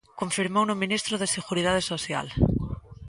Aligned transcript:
Confirmouno 0.21 0.71
o 0.75 0.81
ministro 0.83 1.15
de 1.17 1.31
Seguridade 1.35 1.81
Social. 1.91 2.27